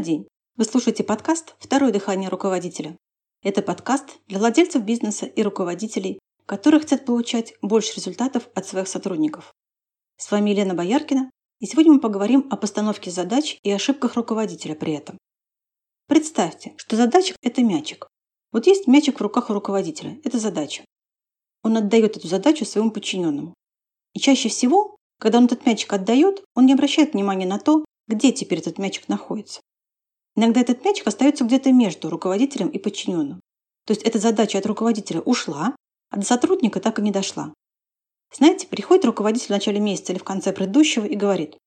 Добрый 0.00 0.14
день! 0.16 0.28
Вы 0.56 0.64
слушаете 0.64 1.04
подкаст 1.04 1.54
«Второе 1.58 1.92
дыхание 1.92 2.30
руководителя». 2.30 2.96
Это 3.42 3.60
подкаст 3.60 4.18
для 4.28 4.38
владельцев 4.38 4.82
бизнеса 4.82 5.26
и 5.26 5.42
руководителей, 5.42 6.18
которые 6.46 6.80
хотят 6.80 7.04
получать 7.04 7.52
больше 7.60 7.96
результатов 7.96 8.48
от 8.54 8.64
своих 8.64 8.88
сотрудников. 8.88 9.52
С 10.16 10.30
вами 10.30 10.50
Елена 10.50 10.72
Бояркина, 10.72 11.30
и 11.58 11.66
сегодня 11.66 11.92
мы 11.92 12.00
поговорим 12.00 12.48
о 12.50 12.56
постановке 12.56 13.10
задач 13.10 13.58
и 13.62 13.70
ошибках 13.70 14.14
руководителя 14.14 14.74
при 14.74 14.94
этом. 14.94 15.18
Представьте, 16.06 16.72
что 16.78 16.96
задача– 16.96 17.36
это 17.42 17.62
мячик. 17.62 18.08
Вот 18.52 18.66
есть 18.66 18.86
мячик 18.86 19.20
в 19.20 19.22
руках 19.22 19.50
у 19.50 19.52
руководителя– 19.52 20.18
это 20.24 20.38
задача. 20.38 20.82
Он 21.62 21.76
отдает 21.76 22.16
эту 22.16 22.26
задачу 22.26 22.64
своему 22.64 22.90
подчиненному. 22.90 23.52
И 24.14 24.18
чаще 24.18 24.48
всего, 24.48 24.96
когда 25.18 25.36
он 25.36 25.44
этот 25.44 25.66
мячик 25.66 25.92
отдает, 25.92 26.42
он 26.54 26.64
не 26.64 26.72
обращает 26.72 27.12
внимания 27.12 27.46
на 27.46 27.58
то, 27.58 27.84
где 28.08 28.32
теперь 28.32 28.60
этот 28.60 28.78
мячик 28.78 29.06
находится. 29.06 29.60
Иногда 30.40 30.62
этот 30.62 30.82
мячик 30.86 31.06
остается 31.06 31.44
где-то 31.44 31.70
между 31.70 32.08
руководителем 32.08 32.68
и 32.68 32.78
подчиненным. 32.78 33.42
То 33.84 33.92
есть 33.92 34.02
эта 34.04 34.18
задача 34.18 34.56
от 34.56 34.64
руководителя 34.64 35.20
ушла, 35.20 35.76
а 36.08 36.16
до 36.16 36.24
сотрудника 36.24 36.80
так 36.80 36.98
и 36.98 37.02
не 37.02 37.10
дошла. 37.10 37.52
Знаете, 38.34 38.66
приходит 38.66 39.04
руководитель 39.04 39.48
в 39.48 39.50
начале 39.50 39.80
месяца 39.80 40.12
или 40.12 40.18
в 40.18 40.24
конце 40.24 40.54
предыдущего 40.54 41.04
и 41.04 41.14
говорит, 41.14 41.58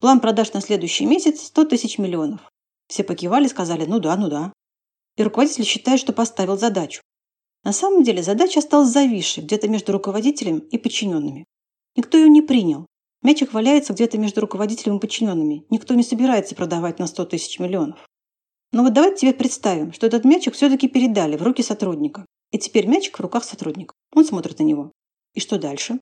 план 0.00 0.18
продаж 0.18 0.52
на 0.54 0.60
следующий 0.60 1.06
месяц 1.06 1.40
100 1.40 1.66
тысяч 1.66 1.98
миллионов. 1.98 2.40
Все 2.88 3.04
покивали, 3.04 3.46
сказали, 3.46 3.84
ну 3.84 4.00
да, 4.00 4.16
ну 4.16 4.28
да. 4.28 4.52
И 5.16 5.22
руководитель 5.22 5.64
считает, 5.64 6.00
что 6.00 6.12
поставил 6.12 6.58
задачу. 6.58 7.02
На 7.62 7.72
самом 7.72 8.02
деле 8.02 8.24
задача 8.24 8.58
осталась 8.58 8.88
зависшей 8.88 9.44
где-то 9.44 9.68
между 9.68 9.92
руководителем 9.92 10.58
и 10.58 10.78
подчиненными. 10.78 11.44
Никто 11.94 12.18
ее 12.18 12.28
не 12.28 12.42
принял. 12.42 12.86
Мячик 13.22 13.52
валяется 13.52 13.92
где-то 13.92 14.18
между 14.18 14.40
руководителем 14.40 14.96
и 14.96 15.00
подчиненными. 15.00 15.64
Никто 15.70 15.94
не 15.94 16.02
собирается 16.02 16.56
продавать 16.56 16.98
на 16.98 17.06
100 17.06 17.26
тысяч 17.26 17.60
миллионов. 17.60 18.04
Но 18.72 18.82
вот 18.82 18.92
давайте 18.92 19.18
тебе 19.18 19.34
представим, 19.34 19.92
что 19.92 20.06
этот 20.06 20.24
мячик 20.24 20.54
все-таки 20.54 20.88
передали 20.88 21.36
в 21.36 21.42
руки 21.42 21.62
сотрудника. 21.62 22.26
И 22.50 22.58
теперь 22.58 22.86
мячик 22.86 23.18
в 23.18 23.22
руках 23.22 23.44
сотрудника. 23.44 23.94
Он 24.14 24.24
смотрит 24.24 24.58
на 24.58 24.64
него. 24.64 24.92
И 25.34 25.40
что 25.40 25.58
дальше? 25.58 26.00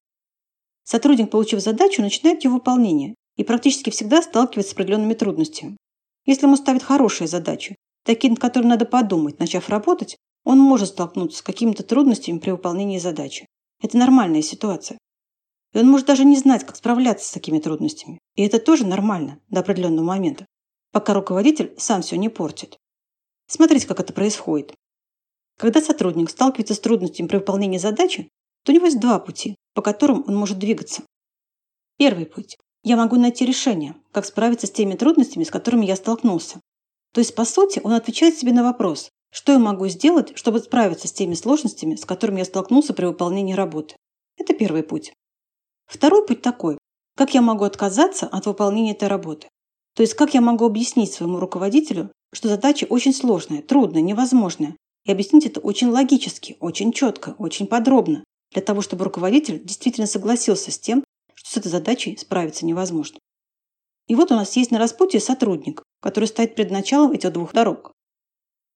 Сотрудник, 0.85 1.31
получив 1.31 1.61
задачу, 1.61 2.03
начинает 2.03 2.45
ее 2.45 2.51
выполнение 2.51 3.15
и 3.37 3.45
практически 3.45 3.91
всегда 3.91 4.23
сталкивается 4.23 4.71
с 4.71 4.75
определенными 4.75 5.15
трудностями. 5.15 5.77
Если 6.27 6.47
ему 6.47 6.57
ставят 6.57 6.83
хорошие 6.83 7.27
задачи, 7.27 7.77
такие, 8.05 8.31
над 8.31 8.39
которыми 8.39 8.71
надо 8.71 8.85
подумать, 8.85 9.39
начав 9.39 9.69
работать, 9.69 10.17
он 10.45 10.59
может 10.59 10.91
столкнуться 10.91 11.39
с 11.39 11.43
какими-то 11.43 11.83
трудностями 11.83 12.39
при 12.39 12.51
выполнении 12.51 12.99
задачи. 12.99 13.47
Это 13.83 13.97
нормальная 13.97 14.43
ситуация. 14.43 14.99
И 15.73 15.79
он 15.79 15.89
может 15.89 16.07
даже 16.07 16.25
не 16.25 16.37
знать, 16.37 16.65
как 16.65 16.77
справляться 16.77 17.27
с 17.27 17.33
такими 17.33 17.59
трудностями. 17.59 18.19
И 18.37 18.43
это 18.43 18.59
тоже 18.59 18.87
нормально 18.87 19.41
до 19.49 19.61
определенного 19.61 20.07
момента, 20.07 20.47
пока 20.95 21.13
руководитель 21.13 21.75
сам 21.77 22.03
все 22.03 22.17
не 22.17 22.29
портит. 22.29 22.79
Смотрите, 23.49 23.89
как 23.89 23.99
это 23.99 24.13
происходит. 24.13 24.73
Когда 25.59 25.83
сотрудник 25.83 26.31
сталкивается 26.31 26.75
с 26.75 26.79
трудностями 26.79 27.27
при 27.27 27.39
выполнении 27.39 27.79
задачи, 27.79 28.29
то 28.63 28.71
у 28.71 28.75
него 28.75 28.87
есть 28.87 29.01
два 29.01 29.19
пути, 29.19 29.57
по 29.75 29.83
которым 29.83 30.25
он 30.29 30.37
может 30.37 30.61
двигаться. 30.61 31.03
Первый 31.99 32.27
путь. 32.27 32.57
Я 32.85 32.97
могу 32.97 33.17
найти 33.17 33.45
решение, 33.45 33.97
как 34.13 34.25
справиться 34.25 34.69
с 34.69 34.71
теми 34.71 34.95
трудностями, 34.95 35.43
с 35.43 35.51
которыми 35.51 35.85
я 35.85 35.97
столкнулся. 35.97 36.61
То 37.13 37.19
есть, 37.19 37.35
по 37.35 37.45
сути, 37.45 37.81
он 37.83 37.93
отвечает 37.93 38.39
себе 38.39 38.53
на 38.53 38.63
вопрос, 38.63 39.09
что 39.33 39.51
я 39.51 39.59
могу 39.59 39.89
сделать, 39.89 40.39
чтобы 40.39 40.61
справиться 40.61 41.09
с 41.09 41.13
теми 41.13 41.35
сложностями, 41.35 41.97
с 41.97 42.05
которыми 42.05 42.39
я 42.39 42.45
столкнулся 42.45 42.95
при 42.95 43.07
выполнении 43.07 43.55
работы. 43.55 43.97
Это 44.37 44.55
первый 44.55 44.85
путь. 44.85 45.13
Второй 45.87 46.25
путь 46.25 46.41
такой, 46.41 46.79
как 47.17 47.35
я 47.35 47.43
могу 47.43 47.65
отказаться 47.65 48.27
от 48.27 48.47
выполнения 48.47 48.93
этой 48.93 49.09
работы. 49.09 49.49
То 49.95 50.03
есть 50.03 50.15
как 50.15 50.35
я 50.35 50.41
могу 50.41 50.65
объяснить 50.65 51.13
своему 51.13 51.39
руководителю, 51.39 52.11
что 52.33 52.49
задача 52.49 52.87
очень 52.89 53.15
сложная, 53.15 53.63
трудная, 53.63 54.03
невозможная, 54.03 54.77
и 55.05 55.13
объяснить 55.13 55.47
это 55.47 55.61
очень 55.61 55.89
логически, 55.89 56.57
очень 56.61 56.93
четко, 56.93 57.35
очень 57.39 57.67
подробно, 57.67 58.25
для 58.53 58.63
того, 58.63 58.81
чтобы 58.81 59.05
руководитель 59.05 59.63
действительно 59.63 60.07
согласился 60.07 60.71
с 60.71 60.79
тем, 60.79 61.05
что 61.35 61.51
с 61.51 61.57
этой 61.57 61.69
задачей 61.69 62.17
справиться 62.17 62.67
невозможно. 62.67 63.19
И 64.07 64.15
вот 64.15 64.33
у 64.33 64.35
нас 64.35 64.57
есть 64.57 64.71
на 64.71 64.79
распутье 64.79 65.21
сотрудник, 65.21 65.83
который 66.01 66.27
стоит 66.27 66.55
перед 66.55 66.71
началом 66.71 67.13
этих 67.13 67.33
двух 67.33 67.53
дорог. 67.53 67.93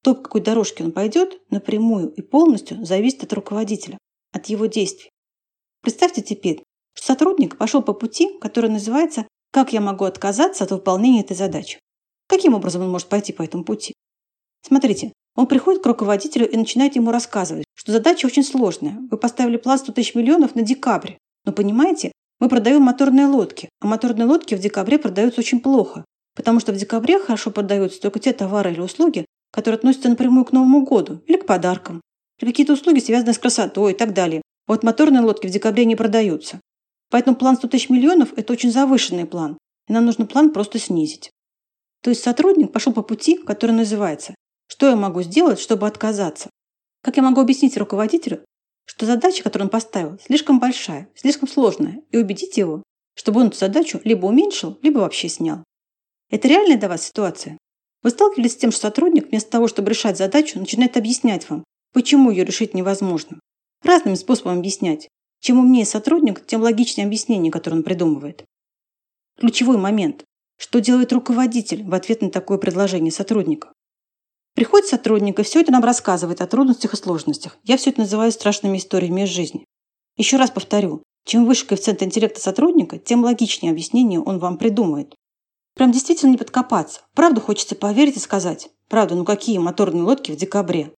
То, 0.02 0.14
по 0.14 0.22
какой 0.22 0.40
дорожке 0.40 0.84
он 0.84 0.92
пойдет, 0.92 1.40
напрямую 1.50 2.10
и 2.12 2.22
полностью 2.22 2.84
зависит 2.84 3.24
от 3.24 3.32
руководителя, 3.32 3.98
от 4.32 4.46
его 4.46 4.66
действий. 4.66 5.10
Представьте 5.82 6.22
теперь, 6.22 6.62
что 6.94 7.06
сотрудник 7.06 7.58
пошел 7.58 7.82
по 7.82 7.92
пути, 7.92 8.38
который 8.40 8.70
называется 8.70 9.26
«Как 9.58 9.72
я 9.72 9.80
могу 9.80 10.04
отказаться 10.04 10.62
от 10.62 10.70
выполнения 10.70 11.22
этой 11.22 11.34
задачи?». 11.34 11.80
Каким 12.28 12.54
образом 12.54 12.82
он 12.82 12.90
может 12.90 13.08
пойти 13.08 13.32
по 13.32 13.42
этому 13.42 13.64
пути? 13.64 13.92
Смотрите, 14.64 15.12
он 15.34 15.48
приходит 15.48 15.82
к 15.82 15.86
руководителю 15.86 16.48
и 16.48 16.56
начинает 16.56 16.94
ему 16.94 17.10
рассказывать, 17.10 17.64
что 17.74 17.90
задача 17.90 18.26
очень 18.26 18.44
сложная. 18.44 18.96
Вы 19.10 19.18
поставили 19.18 19.56
план 19.56 19.80
100 19.80 19.94
тысяч 19.94 20.14
миллионов 20.14 20.54
на 20.54 20.62
декабрь. 20.62 21.14
Но 21.44 21.50
понимаете, 21.50 22.12
мы 22.38 22.48
продаем 22.48 22.82
моторные 22.82 23.26
лодки, 23.26 23.68
а 23.80 23.88
моторные 23.88 24.26
лодки 24.26 24.54
в 24.54 24.60
декабре 24.60 24.96
продаются 24.96 25.40
очень 25.40 25.58
плохо, 25.58 26.04
потому 26.36 26.60
что 26.60 26.72
в 26.72 26.76
декабре 26.76 27.18
хорошо 27.18 27.50
продаются 27.50 28.00
только 28.00 28.20
те 28.20 28.32
товары 28.32 28.70
или 28.70 28.80
услуги, 28.80 29.26
которые 29.52 29.78
относятся 29.78 30.08
напрямую 30.08 30.44
к 30.44 30.52
Новому 30.52 30.84
году 30.84 31.20
или 31.26 31.36
к 31.36 31.46
подаркам, 31.46 32.00
или 32.38 32.50
какие-то 32.50 32.74
услуги, 32.74 33.00
связанные 33.00 33.34
с 33.34 33.38
красотой 33.40 33.90
и 33.90 33.96
так 33.96 34.14
далее. 34.14 34.40
Вот 34.68 34.84
моторные 34.84 35.22
лодки 35.22 35.48
в 35.48 35.50
декабре 35.50 35.84
не 35.84 35.96
продаются. 35.96 36.60
Поэтому 37.10 37.36
план 37.36 37.56
100 37.56 37.68
тысяч 37.68 37.88
миллионов– 37.88 38.32
это 38.36 38.52
очень 38.52 38.70
завышенный 38.70 39.26
план, 39.26 39.58
и 39.88 39.92
нам 39.92 40.04
нужно 40.04 40.26
план 40.26 40.52
просто 40.52 40.78
снизить. 40.78 41.30
То 42.02 42.10
есть 42.10 42.22
сотрудник 42.22 42.72
пошел 42.72 42.92
по 42.92 43.02
пути, 43.02 43.36
который 43.36 43.72
называется 43.72 44.34
«Что 44.68 44.88
я 44.88 44.96
могу 44.96 45.22
сделать, 45.22 45.58
чтобы 45.58 45.86
отказаться?» 45.86 46.50
Как 47.02 47.16
я 47.16 47.22
могу 47.22 47.40
объяснить 47.40 47.76
руководителю, 47.76 48.44
что 48.84 49.06
задача, 49.06 49.42
которую 49.42 49.66
он 49.66 49.70
поставил, 49.70 50.18
слишком 50.18 50.60
большая, 50.60 51.08
слишком 51.14 51.48
сложная, 51.48 52.02
и 52.10 52.18
убедить 52.18 52.56
его, 52.56 52.82
чтобы 53.14 53.40
он 53.40 53.48
эту 53.48 53.58
задачу 53.58 54.00
либо 54.04 54.26
уменьшил, 54.26 54.78
либо 54.82 54.98
вообще 55.00 55.28
снял? 55.28 55.64
Это 56.30 56.48
реальная 56.48 56.76
для 56.76 56.88
вас 56.88 57.06
ситуация? 57.06 57.58
Вы 58.02 58.10
сталкивались 58.10 58.52
с 58.52 58.56
тем, 58.56 58.70
что 58.70 58.82
сотрудник 58.82 59.28
вместо 59.28 59.50
того, 59.50 59.68
чтобы 59.68 59.90
решать 59.90 60.18
задачу, 60.18 60.58
начинает 60.58 60.96
объяснять 60.96 61.48
вам, 61.48 61.64
почему 61.92 62.30
ее 62.30 62.44
решить 62.44 62.74
невозможно. 62.74 63.40
Разными 63.82 64.14
способами 64.14 64.58
объяснять, 64.58 65.08
чем 65.40 65.58
умнее 65.58 65.84
сотрудник, 65.84 66.44
тем 66.46 66.62
логичнее 66.62 67.06
объяснение, 67.06 67.52
которое 67.52 67.76
он 67.76 67.82
придумывает. 67.82 68.44
Ключевой 69.38 69.76
момент. 69.76 70.24
Что 70.58 70.80
делает 70.80 71.12
руководитель 71.12 71.84
в 71.84 71.94
ответ 71.94 72.22
на 72.22 72.30
такое 72.30 72.58
предложение 72.58 73.12
сотрудника? 73.12 73.72
Приходит 74.54 74.88
сотрудник 74.88 75.38
и 75.38 75.44
все 75.44 75.60
это 75.60 75.70
нам 75.70 75.84
рассказывает 75.84 76.40
о 76.40 76.48
трудностях 76.48 76.92
и 76.92 76.96
сложностях. 76.96 77.58
Я 77.62 77.76
все 77.76 77.90
это 77.90 78.00
называю 78.00 78.32
страшными 78.32 78.78
историями 78.78 79.22
из 79.22 79.28
жизни. 79.28 79.64
Еще 80.16 80.36
раз 80.36 80.50
повторю, 80.50 81.04
чем 81.24 81.46
выше 81.46 81.64
коэффициент 81.66 82.02
интеллекта 82.02 82.40
сотрудника, 82.40 82.98
тем 82.98 83.22
логичнее 83.22 83.70
объяснение 83.70 84.20
он 84.20 84.40
вам 84.40 84.58
придумает. 84.58 85.14
Прям 85.74 85.92
действительно 85.92 86.30
не 86.32 86.38
подкопаться. 86.38 87.02
Правду 87.14 87.40
хочется 87.40 87.76
поверить 87.76 88.16
и 88.16 88.20
сказать. 88.20 88.70
Правда, 88.88 89.14
ну 89.14 89.24
какие 89.24 89.58
моторные 89.58 90.02
лодки 90.02 90.32
в 90.32 90.36
декабре? 90.36 90.92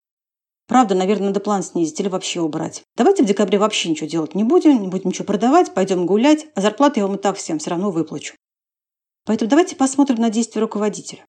Правда, 0.71 0.95
наверное, 0.95 1.27
надо 1.27 1.41
план 1.41 1.65
снизить 1.65 1.99
или 1.99 2.07
вообще 2.07 2.41
убрать. 2.41 2.85
Давайте 2.95 3.25
в 3.25 3.27
декабре 3.27 3.59
вообще 3.59 3.91
ничего 3.91 4.07
делать 4.07 4.37
не 4.37 4.45
будем, 4.45 4.81
не 4.81 4.87
будем 4.87 5.09
ничего 5.11 5.25
продавать, 5.25 5.75
пойдем 5.75 6.07
гулять, 6.07 6.47
а 6.55 6.61
зарплату 6.61 7.01
я 7.01 7.09
вам 7.09 7.17
и 7.17 7.19
так 7.19 7.37
всем 7.37 7.59
все 7.59 7.71
равно 7.71 7.91
выплачу. 7.91 8.37
Поэтому 9.27 9.51
давайте 9.51 9.75
посмотрим 9.75 10.21
на 10.21 10.31
действия 10.31 10.61
руководителя. 10.61 11.27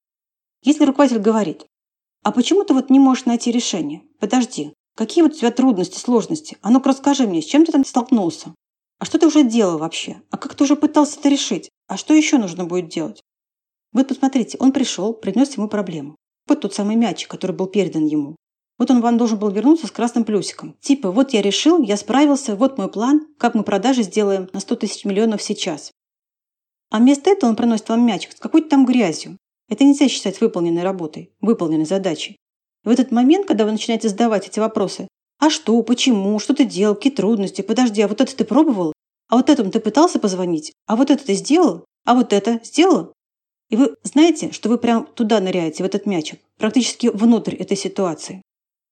Если 0.61 0.85
руководитель 0.85 1.21
говорит, 1.21 1.65
а 2.21 2.31
почему 2.31 2.63
ты 2.65 2.75
вот 2.75 2.91
не 2.91 2.99
можешь 2.99 3.25
найти 3.25 3.51
решение? 3.51 4.03
Подожди, 4.19 4.75
какие 4.95 5.23
вот 5.23 5.33
у 5.33 5.35
тебя 5.35 5.49
трудности, 5.49 5.97
сложности? 5.97 6.59
А 6.61 6.69
ну-ка 6.69 6.89
расскажи 6.89 7.25
мне, 7.25 7.41
с 7.41 7.45
чем 7.45 7.65
ты 7.65 7.71
там 7.71 7.83
столкнулся? 7.83 8.53
А 8.99 9.05
что 9.05 9.17
ты 9.17 9.25
уже 9.25 9.41
делал 9.41 9.79
вообще? 9.79 10.21
А 10.29 10.37
как 10.37 10.53
ты 10.53 10.65
уже 10.65 10.75
пытался 10.75 11.19
это 11.19 11.29
решить? 11.29 11.71
А 11.87 11.97
что 11.97 12.13
еще 12.13 12.37
нужно 12.37 12.65
будет 12.65 12.89
делать? 12.89 13.23
Вот 13.91 14.07
посмотрите, 14.07 14.57
он 14.59 14.71
пришел, 14.71 15.15
принес 15.15 15.57
ему 15.57 15.67
проблему. 15.67 16.15
Вот 16.47 16.61
тот 16.61 16.75
самый 16.75 16.95
мячик, 16.95 17.31
который 17.31 17.55
был 17.55 17.65
передан 17.65 18.05
ему. 18.05 18.35
Вот 18.81 18.89
он 18.89 18.99
вам 18.99 19.19
должен 19.19 19.37
был 19.37 19.51
вернуться 19.51 19.85
с 19.85 19.91
красным 19.91 20.23
плюсиком. 20.23 20.75
Типа, 20.81 21.11
вот 21.11 21.33
я 21.33 21.43
решил, 21.43 21.83
я 21.83 21.95
справился, 21.97 22.55
вот 22.55 22.79
мой 22.79 22.89
план, 22.89 23.27
как 23.37 23.53
мы 23.53 23.61
продажи 23.61 24.01
сделаем 24.01 24.49
на 24.53 24.59
100 24.59 24.75
тысяч 24.77 25.05
миллионов 25.05 25.43
сейчас. 25.43 25.91
А 26.89 26.97
вместо 26.97 27.29
этого 27.29 27.51
он 27.51 27.55
приносит 27.55 27.89
вам 27.89 28.03
мячик 28.03 28.31
с 28.31 28.39
какой-то 28.39 28.69
там 28.69 28.87
грязью. 28.87 29.37
Это 29.69 29.83
нельзя 29.83 30.07
считать 30.07 30.41
выполненной 30.41 30.81
работой, 30.81 31.31
выполненной 31.41 31.85
задачей. 31.85 32.37
В 32.83 32.89
этот 32.89 33.11
момент, 33.11 33.45
когда 33.45 33.65
вы 33.65 33.71
начинаете 33.71 34.09
задавать 34.09 34.47
эти 34.47 34.57
вопросы, 34.57 35.07
а 35.37 35.51
что, 35.51 35.79
почему, 35.83 36.39
что 36.39 36.55
ты 36.55 36.65
делал, 36.65 36.95
какие 36.95 37.13
трудности, 37.13 37.61
подожди, 37.61 38.01
а 38.01 38.07
вот 38.07 38.19
это 38.19 38.35
ты 38.35 38.45
пробовал? 38.45 38.93
А 39.29 39.37
вот 39.37 39.51
этому 39.51 39.69
ты 39.69 39.79
пытался 39.79 40.17
позвонить? 40.17 40.73
А 40.87 40.95
вот 40.95 41.11
это 41.11 41.23
ты 41.23 41.35
сделал? 41.35 41.85
А 42.03 42.15
вот 42.15 42.33
это 42.33 42.59
сделал? 42.63 43.13
И 43.69 43.75
вы 43.75 43.95
знаете, 44.01 44.51
что 44.51 44.69
вы 44.69 44.79
прям 44.79 45.05
туда 45.05 45.39
ныряете, 45.39 45.83
в 45.83 45.85
этот 45.85 46.07
мячик, 46.07 46.39
практически 46.57 47.11
внутрь 47.13 47.53
этой 47.53 47.77
ситуации. 47.77 48.41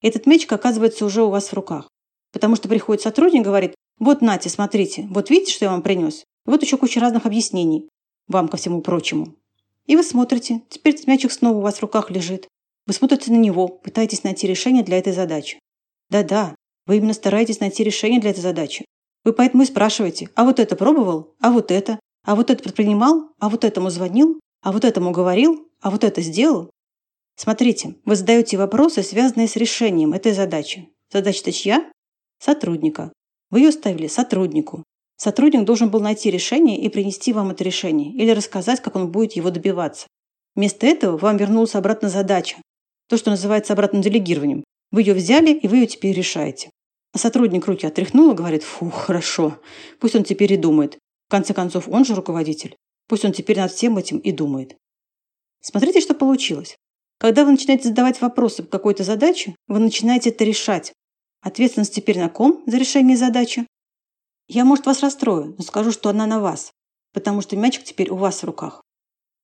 Этот 0.01 0.25
мячик 0.25 0.51
оказывается 0.51 1.05
уже 1.05 1.23
у 1.23 1.29
вас 1.29 1.49
в 1.49 1.53
руках. 1.53 1.89
Потому 2.31 2.55
что 2.55 2.69
приходит 2.69 3.01
сотрудник 3.01 3.41
и 3.41 3.45
говорит, 3.45 3.75
вот 3.99 4.21
Нате, 4.21 4.49
смотрите, 4.49 5.07
вот 5.09 5.29
видите, 5.29 5.51
что 5.51 5.65
я 5.65 5.71
вам 5.71 5.81
принес? 5.81 6.23
Вот 6.45 6.61
еще 6.61 6.77
куча 6.77 6.99
разных 6.99 7.25
объяснений 7.25 7.89
вам 8.27 8.47
ко 8.47 8.57
всему 8.57 8.81
прочему. 8.81 9.35
И 9.85 9.95
вы 9.95 10.03
смотрите, 10.03 10.61
теперь 10.69 10.93
этот 10.93 11.07
мячик 11.07 11.31
снова 11.31 11.57
у 11.57 11.61
вас 11.61 11.77
в 11.77 11.81
руках 11.81 12.11
лежит. 12.11 12.47
Вы 12.85 12.93
смотрите 12.93 13.31
на 13.31 13.37
него, 13.37 13.67
пытаетесь 13.67 14.23
найти 14.23 14.47
решение 14.47 14.83
для 14.83 14.99
этой 14.99 15.13
задачи. 15.13 15.59
Да-да, 16.09 16.55
вы 16.85 16.97
именно 16.97 17.13
стараетесь 17.13 17.59
найти 17.59 17.83
решение 17.83 18.21
для 18.21 18.29
этой 18.29 18.41
задачи. 18.41 18.85
Вы 19.23 19.33
поэтому 19.33 19.63
и 19.63 19.65
спрашиваете, 19.65 20.29
а 20.35 20.45
вот 20.45 20.59
это 20.59 20.75
пробовал, 20.75 21.35
а 21.39 21.51
вот 21.51 21.71
это, 21.71 21.99
а 22.25 22.35
вот 22.35 22.49
это 22.49 22.63
предпринимал, 22.63 23.31
а 23.39 23.49
вот 23.49 23.63
этому 23.63 23.89
звонил, 23.89 24.39
а 24.61 24.71
вот 24.71 24.85
этому 24.85 25.11
говорил, 25.11 25.67
а 25.81 25.89
вот 25.89 26.03
это 26.03 26.21
сделал. 26.21 26.69
Смотрите, 27.41 27.95
вы 28.03 28.17
задаете 28.17 28.57
вопросы, 28.57 29.01
связанные 29.01 29.47
с 29.47 29.55
решением 29.55 30.11
этой 30.11 30.33
задачи. 30.33 30.89
Задача-то 31.09 31.53
чья? 31.53 31.89
Сотрудника. 32.37 33.13
Вы 33.49 33.61
ее 33.61 33.71
ставили 33.71 34.07
сотруднику. 34.07 34.83
Сотрудник 35.15 35.63
должен 35.63 35.89
был 35.89 36.01
найти 36.01 36.29
решение 36.29 36.77
и 36.77 36.89
принести 36.89 37.31
вам 37.31 37.51
это 37.51 37.63
решение, 37.63 38.11
или 38.11 38.31
рассказать, 38.31 38.81
как 38.81 38.97
он 38.97 39.09
будет 39.09 39.37
его 39.37 39.51
добиваться. 39.51 40.05
Вместо 40.53 40.85
этого 40.85 41.15
вам 41.15 41.37
вернулась 41.37 41.75
обратно 41.75 42.09
задача. 42.09 42.57
То, 43.07 43.15
что 43.15 43.29
называется 43.29 43.71
обратным 43.71 44.01
делегированием. 44.01 44.65
Вы 44.91 45.03
ее 45.03 45.13
взяли, 45.13 45.53
и 45.53 45.65
вы 45.69 45.77
ее 45.77 45.87
теперь 45.87 46.13
решаете. 46.13 46.69
А 47.13 47.19
сотрудник 47.19 47.65
руки 47.67 47.87
отряхнул 47.87 48.33
и 48.33 48.35
говорит, 48.35 48.63
фу, 48.63 48.89
хорошо, 48.89 49.59
пусть 50.01 50.15
он 50.15 50.25
теперь 50.25 50.51
и 50.51 50.57
думает. 50.57 50.97
В 51.29 51.31
конце 51.31 51.53
концов, 51.53 51.87
он 51.87 52.03
же 52.03 52.15
руководитель. 52.15 52.75
Пусть 53.07 53.23
он 53.23 53.31
теперь 53.31 53.59
над 53.59 53.71
всем 53.71 53.97
этим 53.97 54.17
и 54.17 54.33
думает. 54.33 54.75
Смотрите, 55.61 56.01
что 56.01 56.13
получилось. 56.13 56.75
Когда 57.19 57.43
вы 57.43 57.51
начинаете 57.51 57.89
задавать 57.89 58.21
вопросы 58.21 58.63
по 58.63 58.69
какой-то 58.69 59.03
задаче, 59.03 59.53
вы 59.67 59.79
начинаете 59.79 60.29
это 60.29 60.45
решать. 60.45 60.93
Ответственность 61.41 61.93
теперь 61.93 62.17
на 62.17 62.29
ком 62.29 62.63
за 62.65 62.77
решение 62.77 63.17
задачи? 63.17 63.67
Я, 64.47 64.63
может, 64.63 64.85
вас 64.85 65.01
расстрою, 65.01 65.53
но 65.57 65.63
скажу, 65.63 65.91
что 65.91 66.09
она 66.09 66.25
на 66.25 66.39
вас, 66.39 66.71
потому 67.13 67.41
что 67.41 67.57
мячик 67.57 67.83
теперь 67.83 68.09
у 68.09 68.15
вас 68.15 68.41
в 68.41 68.45
руках. 68.45 68.81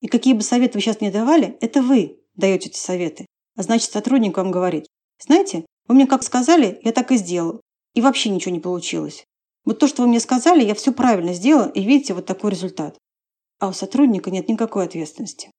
И 0.00 0.08
какие 0.08 0.32
бы 0.32 0.40
советы 0.40 0.78
вы 0.78 0.80
сейчас 0.80 1.02
не 1.02 1.10
давали, 1.10 1.58
это 1.60 1.82
вы 1.82 2.18
даете 2.34 2.70
эти 2.70 2.78
советы. 2.78 3.26
А 3.56 3.62
значит, 3.62 3.90
сотрудник 3.90 4.38
вам 4.38 4.50
говорит, 4.50 4.86
знаете, 5.22 5.66
вы 5.86 5.96
мне 5.96 6.06
как 6.06 6.22
сказали, 6.22 6.80
я 6.82 6.92
так 6.92 7.12
и 7.12 7.16
сделал. 7.16 7.60
И 7.94 8.00
вообще 8.00 8.30
ничего 8.30 8.54
не 8.54 8.60
получилось. 8.60 9.24
Вот 9.66 9.78
то, 9.78 9.86
что 9.86 10.02
вы 10.02 10.08
мне 10.08 10.20
сказали, 10.20 10.64
я 10.64 10.74
все 10.74 10.92
правильно 10.92 11.34
сделал, 11.34 11.68
и 11.68 11.82
видите 11.82 12.14
вот 12.14 12.24
такой 12.24 12.52
результат. 12.52 12.96
А 13.58 13.68
у 13.68 13.72
сотрудника 13.72 14.30
нет 14.30 14.48
никакой 14.48 14.84
ответственности. 14.84 15.50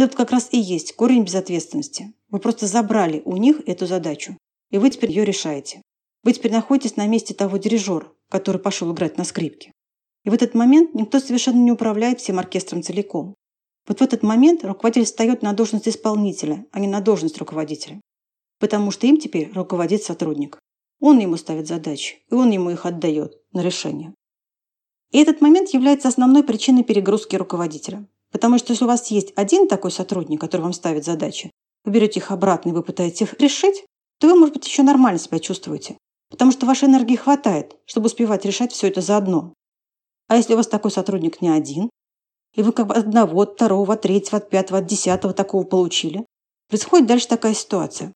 Тут 0.00 0.14
как 0.14 0.30
раз 0.30 0.48
и 0.50 0.58
есть 0.58 0.94
корень 0.94 1.24
безответственности. 1.24 2.12
Вы 2.28 2.38
просто 2.38 2.66
забрали 2.66 3.22
у 3.24 3.36
них 3.36 3.60
эту 3.66 3.86
задачу, 3.86 4.36
и 4.70 4.78
вы 4.78 4.90
теперь 4.90 5.10
ее 5.10 5.24
решаете. 5.24 5.82
Вы 6.22 6.32
теперь 6.32 6.52
находитесь 6.52 6.96
на 6.96 7.06
месте 7.06 7.34
того 7.34 7.56
дирижера, 7.56 8.12
который 8.30 8.60
пошел 8.60 8.92
играть 8.92 9.18
на 9.18 9.24
скрипке. 9.24 9.72
И 10.24 10.30
в 10.30 10.34
этот 10.34 10.54
момент 10.54 10.94
никто 10.94 11.20
совершенно 11.20 11.62
не 11.62 11.72
управляет 11.72 12.20
всем 12.20 12.38
оркестром 12.38 12.82
целиком. 12.82 13.34
Вот 13.86 14.00
в 14.00 14.02
этот 14.02 14.22
момент 14.22 14.64
руководитель 14.64 15.04
встает 15.04 15.42
на 15.42 15.52
должность 15.52 15.88
исполнителя, 15.88 16.66
а 16.72 16.80
не 16.80 16.88
на 16.88 17.00
должность 17.00 17.38
руководителя 17.38 18.00
потому 18.64 18.90
что 18.90 19.06
им 19.06 19.18
теперь 19.18 19.52
руководит 19.52 20.02
сотрудник. 20.02 20.58
Он 20.98 21.18
ему 21.18 21.36
ставит 21.36 21.66
задачи, 21.66 22.24
и 22.30 22.34
он 22.34 22.50
ему 22.50 22.70
их 22.70 22.86
отдает 22.86 23.34
на 23.52 23.62
решение. 23.62 24.14
И 25.10 25.18
этот 25.18 25.42
момент 25.42 25.68
является 25.70 26.08
основной 26.08 26.42
причиной 26.42 26.82
перегрузки 26.82 27.36
руководителя. 27.36 28.06
Потому 28.34 28.58
что 28.58 28.72
если 28.72 28.84
у 28.84 28.88
вас 28.88 29.12
есть 29.12 29.32
один 29.36 29.68
такой 29.68 29.92
сотрудник, 29.92 30.40
который 30.40 30.62
вам 30.62 30.72
ставит 30.72 31.04
задачи, 31.04 31.52
вы 31.84 31.92
берете 31.92 32.18
их 32.18 32.32
обратно 32.32 32.70
и 32.70 32.72
вы 32.72 32.82
пытаетесь 32.82 33.22
их 33.22 33.34
решить, 33.34 33.84
то 34.18 34.26
вы, 34.26 34.34
может 34.34 34.54
быть, 34.54 34.66
еще 34.66 34.82
нормально 34.82 35.20
себя 35.20 35.38
чувствуете. 35.38 35.96
Потому 36.30 36.50
что 36.50 36.66
вашей 36.66 36.88
энергии 36.88 37.14
хватает, 37.14 37.76
чтобы 37.86 38.06
успевать 38.06 38.44
решать 38.44 38.72
все 38.72 38.88
это 38.88 39.02
заодно. 39.02 39.54
А 40.26 40.36
если 40.36 40.54
у 40.54 40.56
вас 40.56 40.66
такой 40.66 40.90
сотрудник 40.90 41.42
не 41.42 41.48
один, 41.48 41.90
и 42.54 42.64
вы 42.64 42.72
как 42.72 42.88
бы 42.88 42.94
одного, 42.94 43.40
от 43.42 43.52
второго, 43.52 43.94
от 43.94 44.02
третьего, 44.02 44.38
от 44.38 44.50
пятого, 44.50 44.80
от 44.80 44.86
десятого 44.86 45.32
такого 45.32 45.62
получили, 45.62 46.26
происходит 46.68 47.06
дальше 47.06 47.28
такая 47.28 47.54
ситуация. 47.54 48.12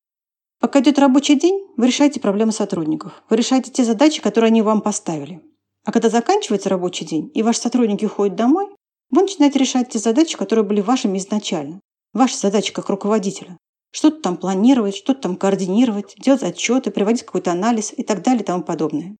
Пока 0.59 0.81
идет 0.81 0.99
рабочий 0.99 1.39
день, 1.39 1.65
вы 1.77 1.87
решаете 1.87 2.19
проблемы 2.19 2.51
сотрудников. 2.51 3.23
Вы 3.29 3.37
решаете 3.37 3.71
те 3.71 3.85
задачи, 3.85 4.21
которые 4.21 4.49
они 4.49 4.63
вам 4.63 4.81
поставили. 4.81 5.41
А 5.85 5.93
когда 5.93 6.09
заканчивается 6.09 6.67
рабочий 6.67 7.05
день, 7.05 7.31
и 7.33 7.41
ваши 7.41 7.61
сотрудники 7.61 8.03
уходят 8.03 8.35
домой, 8.35 8.67
вы 9.11 9.23
начинаете 9.23 9.59
решать 9.59 9.89
те 9.89 9.99
задачи, 9.99 10.37
которые 10.37 10.65
были 10.65 10.81
вашими 10.81 11.17
изначально. 11.17 11.79
Ваша 12.13 12.37
задача 12.37 12.73
как 12.73 12.89
руководителя. 12.89 13.57
Что-то 13.91 14.21
там 14.21 14.37
планировать, 14.37 14.95
что-то 14.95 15.21
там 15.21 15.35
координировать, 15.35 16.15
делать 16.17 16.43
отчеты, 16.43 16.91
приводить 16.91 17.23
какой-то 17.23 17.51
анализ 17.51 17.93
и 17.95 18.03
так 18.03 18.21
далее 18.21 18.43
и 18.43 18.45
тому 18.45 18.63
подобное. 18.63 19.15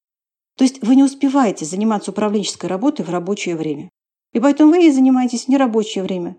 То 0.57 0.63
есть 0.63 0.83
вы 0.83 0.95
не 0.95 1.03
успеваете 1.03 1.65
заниматься 1.65 2.11
управленческой 2.11 2.69
работой 2.69 3.03
в 3.05 3.09
рабочее 3.09 3.55
время. 3.55 3.89
И 4.33 4.39
поэтому 4.39 4.71
вы 4.71 4.85
и 4.85 4.91
занимаетесь 4.91 5.45
в 5.45 5.47
нерабочее 5.47 6.03
время, 6.03 6.37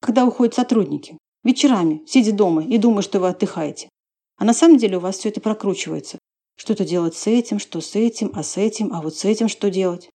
когда 0.00 0.24
уходят 0.24 0.54
сотрудники, 0.54 1.18
вечерами, 1.44 2.02
сидя 2.06 2.32
дома 2.32 2.64
и 2.64 2.78
думая, 2.78 3.02
что 3.02 3.20
вы 3.20 3.28
отдыхаете. 3.28 3.90
А 4.38 4.44
на 4.44 4.54
самом 4.54 4.78
деле 4.78 4.96
у 4.96 5.00
вас 5.00 5.18
все 5.18 5.28
это 5.28 5.40
прокручивается. 5.40 6.18
Что-то 6.56 6.84
делать 6.84 7.14
с 7.14 7.26
этим, 7.26 7.58
что 7.58 7.80
с 7.80 7.94
этим, 7.94 8.32
а 8.34 8.42
с 8.42 8.56
этим, 8.56 8.92
а 8.94 9.02
вот 9.02 9.14
с 9.16 9.24
этим 9.24 9.48
что 9.48 9.70
делать. 9.70 10.08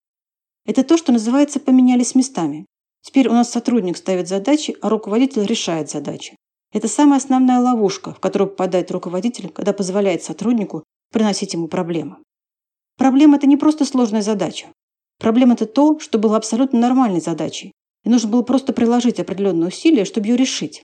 Это 0.66 0.84
то, 0.84 0.98
что 0.98 1.12
называется 1.12 1.60
поменялись 1.60 2.16
местами. 2.16 2.66
Теперь 3.02 3.28
у 3.30 3.34
нас 3.34 3.52
сотрудник 3.52 3.98
ставит 3.98 4.28
задачи, 4.28 4.76
а 4.82 4.90
руководитель 4.90 5.46
решает 5.46 5.90
задачи. 5.90 6.36
Это 6.74 6.88
самая 6.88 7.20
основная 7.20 7.60
ловушка, 7.60 8.14
в 8.14 8.20
которую 8.20 8.50
попадает 8.50 8.92
руководитель, 8.92 9.50
когда 9.50 9.74
позволяет 9.74 10.24
сотруднику 10.24 10.84
приносить 11.12 11.54
ему 11.54 11.68
проблемы. 11.68 12.18
Проблема– 12.98 13.38
это 13.38 13.48
не 13.48 13.58
просто 13.58 13.86
сложная 13.86 14.24
задача. 14.24 14.68
Проблема– 15.20 15.54
это 15.56 15.68
то, 15.68 16.00
что 16.00 16.18
было 16.18 16.36
абсолютно 16.36 16.80
нормальной 16.80 17.22
задачей, 17.22 17.72
и 18.04 18.10
нужно 18.10 18.30
было 18.30 18.42
просто 18.42 18.74
приложить 18.74 19.20
определенные 19.20 19.68
усилия, 19.68 20.04
чтобы 20.04 20.28
ее 20.28 20.36
решить. 20.36 20.82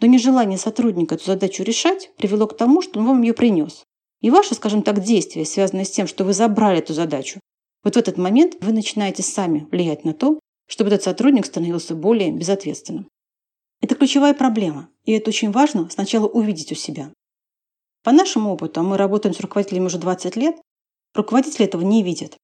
Но 0.00 0.06
нежелание 0.06 0.58
сотрудника 0.58 1.14
эту 1.14 1.26
задачу 1.26 1.62
решать 1.62 2.10
привело 2.16 2.46
к 2.46 2.56
тому, 2.56 2.82
что 2.82 2.98
он 2.98 3.06
вам 3.06 3.22
ее 3.22 3.34
принес. 3.34 3.84
И 4.20 4.30
ваше, 4.30 4.54
скажем 4.54 4.82
так, 4.82 5.00
действие, 5.00 5.44
связанное 5.44 5.84
с 5.84 5.90
тем, 5.90 6.06
что 6.06 6.24
вы 6.24 6.32
забрали 6.32 6.78
эту 6.78 6.94
задачу, 6.94 7.40
вот 7.84 7.94
в 7.94 7.98
этот 7.98 8.16
момент 8.16 8.56
вы 8.60 8.72
начинаете 8.72 9.22
сами 9.22 9.66
влиять 9.70 10.04
на 10.04 10.14
то, 10.14 10.38
чтобы 10.68 10.90
этот 10.90 11.02
сотрудник 11.02 11.46
становился 11.46 11.94
более 11.94 12.30
безответственным. 12.30 13.08
Это 13.80 13.96
ключевая 13.96 14.34
проблема, 14.34 14.88
и 15.04 15.12
это 15.12 15.30
очень 15.30 15.50
важно 15.50 15.90
сначала 15.90 16.26
увидеть 16.26 16.70
у 16.72 16.76
себя. 16.76 17.12
По 18.04 18.12
нашему 18.12 18.52
опыту, 18.52 18.80
а 18.80 18.82
мы 18.84 18.96
работаем 18.96 19.34
с 19.34 19.40
руководителями 19.40 19.86
уже 19.86 19.98
20 19.98 20.36
лет, 20.36 20.56
руководители 21.14 21.66
этого 21.66 21.82
не 21.82 22.02
видят. 22.02 22.36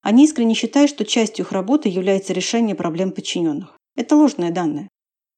Они 0.00 0.24
искренне 0.24 0.54
считают, 0.54 0.90
что 0.90 1.04
частью 1.04 1.44
их 1.44 1.52
работы 1.52 1.88
является 1.88 2.32
решение 2.32 2.74
проблем 2.74 3.12
подчиненных. 3.12 3.76
Это 3.94 4.16
ложное 4.16 4.50
данное. 4.50 4.88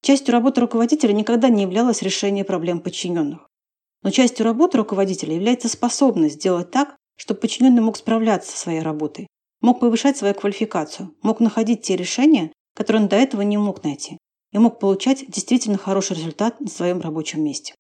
Частью 0.03 0.33
работы 0.33 0.61
руководителя 0.61 1.13
никогда 1.13 1.49
не 1.49 1.63
являлось 1.63 2.03
решение 2.03 2.45
проблем 2.45 2.81
подчиненных. 2.81 3.47
Но 4.03 4.11
частью 4.11 4.45
работы 4.45 4.79
руководителя 4.79 5.35
является 5.35 5.69
способность 5.69 6.37
сделать 6.37 6.71
так, 6.71 6.97
чтобы 7.17 7.41
подчиненный 7.41 7.83
мог 7.83 7.97
справляться 7.97 8.51
со 8.51 8.59
своей 8.59 8.81
работой, 8.81 9.29
мог 9.65 9.81
повышать 9.81 10.19
свою 10.19 10.35
квалификацию, 10.35 11.15
мог 11.23 11.41
находить 11.41 11.81
те 11.81 11.97
решения, 11.97 12.53
которые 12.77 13.03
он 13.03 13.09
до 13.09 13.17
этого 13.17 13.41
не 13.41 13.57
мог 13.57 13.83
найти, 13.83 14.19
и 14.53 14.59
мог 14.59 14.79
получать 14.79 15.25
действительно 15.29 15.79
хороший 15.79 16.17
результат 16.17 16.61
на 16.61 16.69
своем 16.69 17.01
рабочем 17.01 17.43
месте. 17.43 17.75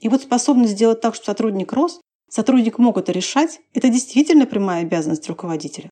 И 0.00 0.08
вот 0.08 0.22
способность 0.22 0.72
сделать 0.72 1.00
так, 1.00 1.14
чтобы 1.14 1.26
сотрудник 1.26 1.72
рос, 1.72 2.00
сотрудник 2.28 2.78
мог 2.78 2.98
это 2.98 3.12
решать, 3.12 3.60
это 3.72 3.88
действительно 3.88 4.46
прямая 4.46 4.82
обязанность 4.82 5.28
руководителя. 5.28 5.90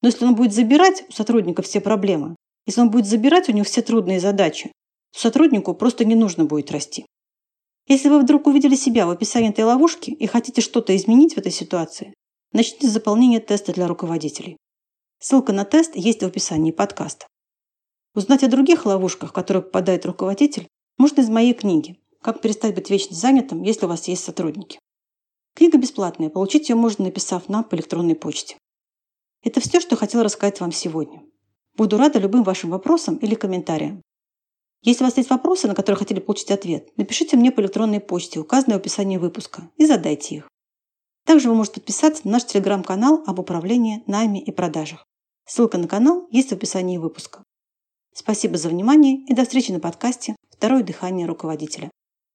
Но 0.00 0.08
если 0.08 0.24
он 0.24 0.34
будет 0.34 0.54
забирать 0.54 1.04
у 1.06 1.12
сотрудника 1.12 1.60
все 1.60 1.82
проблемы, 1.82 2.34
если 2.66 2.80
он 2.80 2.90
будет 2.90 3.06
забирать 3.06 3.50
у 3.50 3.52
него 3.52 3.64
все 3.64 3.82
трудные 3.82 4.20
задачи, 4.20 4.72
сотруднику 5.14 5.74
просто 5.74 6.06
не 6.06 6.14
нужно 6.14 6.46
будет 6.46 6.70
расти. 6.70 7.04
Если 7.88 8.08
вы 8.08 8.20
вдруг 8.20 8.46
увидели 8.46 8.76
себя 8.76 9.06
в 9.06 9.10
описании 9.10 9.50
этой 9.50 9.64
ловушки 9.64 10.10
и 10.10 10.26
хотите 10.26 10.62
что-то 10.62 10.96
изменить 10.96 11.34
в 11.34 11.38
этой 11.38 11.52
ситуации, 11.52 12.14
начните 12.52 12.86
с 12.86 12.92
заполнения 12.92 13.40
теста 13.40 13.72
для 13.72 13.86
руководителей. 13.86 14.56
Ссылка 15.24 15.52
на 15.52 15.64
тест 15.64 15.94
есть 15.94 16.20
в 16.20 16.26
описании 16.26 16.72
подкаста. 16.72 17.28
Узнать 18.12 18.42
о 18.42 18.48
других 18.48 18.86
ловушках, 18.86 19.30
в 19.30 19.32
которые 19.32 19.62
попадает 19.62 20.04
руководитель, 20.04 20.66
можно 20.98 21.20
из 21.20 21.28
моей 21.28 21.54
книги 21.54 22.00
«Как 22.20 22.40
перестать 22.40 22.74
быть 22.74 22.90
вечно 22.90 23.14
занятым, 23.14 23.62
если 23.62 23.86
у 23.86 23.88
вас 23.88 24.08
есть 24.08 24.24
сотрудники». 24.24 24.80
Книга 25.54 25.78
бесплатная, 25.78 26.28
получить 26.28 26.70
ее 26.70 26.74
можно, 26.74 27.04
написав 27.04 27.48
нам 27.48 27.62
по 27.62 27.76
электронной 27.76 28.16
почте. 28.16 28.56
Это 29.44 29.60
все, 29.60 29.78
что 29.78 29.94
хотела 29.94 30.24
рассказать 30.24 30.58
вам 30.58 30.72
сегодня. 30.72 31.22
Буду 31.76 31.98
рада 31.98 32.18
любым 32.18 32.42
вашим 32.42 32.70
вопросам 32.70 33.14
или 33.18 33.36
комментариям. 33.36 34.02
Если 34.82 35.04
у 35.04 35.06
вас 35.06 35.16
есть 35.18 35.30
вопросы, 35.30 35.68
на 35.68 35.76
которые 35.76 36.00
хотели 36.00 36.18
получить 36.18 36.50
ответ, 36.50 36.88
напишите 36.96 37.36
мне 37.36 37.52
по 37.52 37.60
электронной 37.60 38.00
почте, 38.00 38.40
указанной 38.40 38.74
в 38.74 38.80
описании 38.80 39.18
выпуска, 39.18 39.70
и 39.76 39.86
задайте 39.86 40.34
их. 40.34 40.48
Также 41.24 41.48
вы 41.48 41.54
можете 41.54 41.74
подписаться 41.74 42.22
на 42.24 42.32
наш 42.32 42.44
телеграм-канал 42.44 43.22
об 43.24 43.38
управлении, 43.38 44.02
найме 44.08 44.42
и 44.42 44.50
продажах. 44.50 45.06
Ссылка 45.46 45.78
на 45.78 45.88
канал 45.88 46.26
есть 46.30 46.50
в 46.50 46.52
описании 46.52 46.98
выпуска. 46.98 47.44
Спасибо 48.14 48.56
за 48.58 48.68
внимание 48.68 49.24
и 49.26 49.34
до 49.34 49.42
встречи 49.42 49.72
на 49.72 49.80
подкасте 49.80 50.36
«Второе 50.50 50.82
дыхание 50.82 51.26
руководителя». 51.26 51.90